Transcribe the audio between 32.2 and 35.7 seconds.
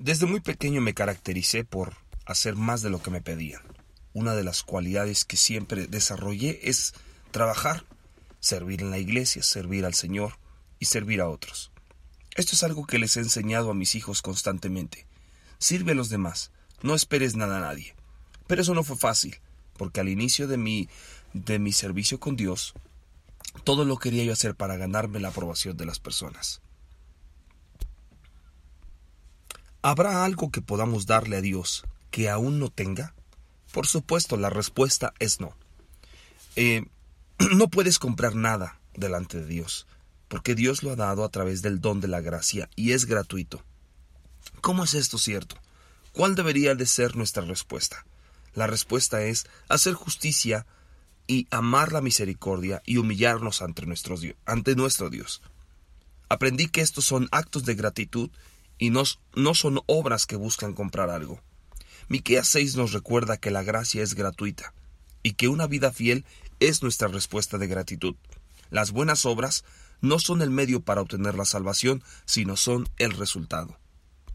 aún no tenga? Por supuesto, la respuesta es no.